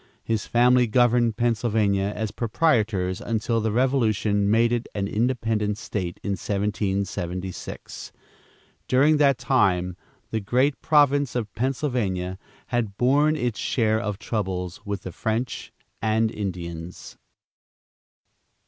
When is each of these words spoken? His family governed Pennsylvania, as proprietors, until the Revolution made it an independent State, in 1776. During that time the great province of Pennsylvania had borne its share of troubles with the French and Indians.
His 0.23 0.47
family 0.47 0.87
governed 0.87 1.37
Pennsylvania, 1.37 2.11
as 2.15 2.31
proprietors, 2.31 3.21
until 3.21 3.61
the 3.61 3.71
Revolution 3.71 4.49
made 4.49 4.71
it 4.71 4.87
an 4.95 5.07
independent 5.07 5.77
State, 5.77 6.19
in 6.23 6.31
1776. 6.31 8.11
During 8.87 9.17
that 9.17 9.37
time 9.37 9.95
the 10.31 10.39
great 10.39 10.81
province 10.81 11.35
of 11.35 11.53
Pennsylvania 11.53 12.39
had 12.69 12.97
borne 12.97 13.35
its 13.35 13.59
share 13.59 13.99
of 13.99 14.17
troubles 14.17 14.83
with 14.83 15.03
the 15.03 15.11
French 15.11 15.71
and 16.01 16.31
Indians. 16.31 17.19